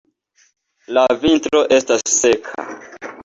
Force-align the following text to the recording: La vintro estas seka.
La 0.97 1.03
vintro 1.25 1.61
estas 1.79 2.05
seka. 2.17 2.65